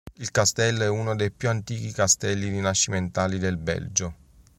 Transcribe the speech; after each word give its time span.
Il 0.17 0.31
castello 0.31 0.81
è 0.81 0.87
uno 0.89 1.15
dei 1.15 1.29
più 1.29 1.47
antichi 1.49 1.91
castelli 1.91 2.49
rinascimentali 2.49 3.37
del 3.37 3.57
Belgio. 3.57 4.15